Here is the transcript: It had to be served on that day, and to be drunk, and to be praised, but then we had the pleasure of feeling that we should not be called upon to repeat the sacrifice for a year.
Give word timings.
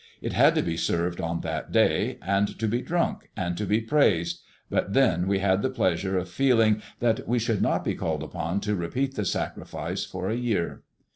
It 0.19 0.33
had 0.33 0.55
to 0.55 0.63
be 0.63 0.77
served 0.77 1.21
on 1.21 1.41
that 1.41 1.71
day, 1.71 2.17
and 2.23 2.57
to 2.57 2.67
be 2.67 2.81
drunk, 2.81 3.29
and 3.37 3.55
to 3.55 3.67
be 3.67 3.79
praised, 3.81 4.41
but 4.67 4.93
then 4.93 5.27
we 5.27 5.37
had 5.37 5.61
the 5.61 5.69
pleasure 5.69 6.17
of 6.17 6.27
feeling 6.27 6.81
that 6.99 7.27
we 7.27 7.37
should 7.37 7.61
not 7.61 7.83
be 7.83 7.93
called 7.93 8.23
upon 8.23 8.61
to 8.61 8.73
repeat 8.75 9.13
the 9.13 9.25
sacrifice 9.25 10.03
for 10.03 10.27
a 10.27 10.35
year. 10.35 10.81